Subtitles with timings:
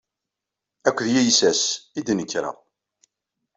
[0.87, 1.61] Akked yiysas
[1.97, 2.55] ay d-nekreɣ.